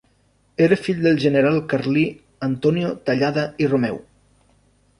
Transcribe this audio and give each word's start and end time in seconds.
Era 0.67 0.77
fill 0.85 1.03
del 1.07 1.19
general 1.23 1.59
carlí 1.73 2.05
Antonio 2.49 2.89
Tallada 3.11 3.47
i 3.65 3.69
Romeu. 3.77 4.01